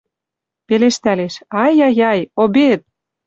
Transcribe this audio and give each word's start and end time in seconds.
Пелештӓлеш: 0.67 1.33
«Ай-ай-ай, 1.63 2.19
обед!..» 2.43 2.79